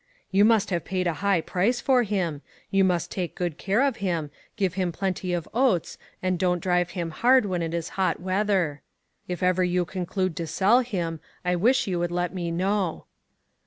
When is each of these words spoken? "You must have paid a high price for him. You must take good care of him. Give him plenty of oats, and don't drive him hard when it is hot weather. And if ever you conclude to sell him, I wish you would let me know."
"You 0.31 0.43
must 0.45 0.71
have 0.71 0.83
paid 0.83 1.05
a 1.05 1.13
high 1.21 1.41
price 1.41 1.79
for 1.79 2.01
him. 2.01 2.41
You 2.71 2.83
must 2.83 3.11
take 3.11 3.35
good 3.35 3.59
care 3.59 3.83
of 3.83 3.97
him. 3.97 4.31
Give 4.55 4.73
him 4.73 4.91
plenty 4.91 5.31
of 5.31 5.47
oats, 5.53 5.99
and 6.23 6.39
don't 6.39 6.57
drive 6.59 6.89
him 6.97 7.11
hard 7.11 7.45
when 7.45 7.61
it 7.61 7.71
is 7.71 7.89
hot 8.01 8.19
weather. 8.19 8.81
And 8.81 8.81
if 9.33 9.43
ever 9.43 9.63
you 9.63 9.85
conclude 9.85 10.35
to 10.37 10.47
sell 10.47 10.79
him, 10.79 11.19
I 11.45 11.55
wish 11.55 11.85
you 11.85 11.99
would 11.99 12.09
let 12.11 12.33
me 12.33 12.49
know." 12.49 13.05